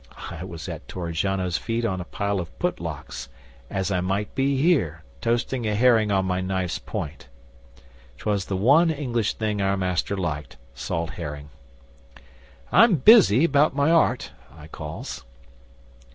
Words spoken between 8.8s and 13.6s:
English thing our Master liked salt herring. '"I'm busy,